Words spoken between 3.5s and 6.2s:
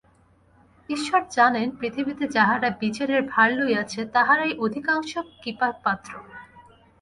লইয়াছে তাহারাই অধিকাংশ কৃপাপাত্র।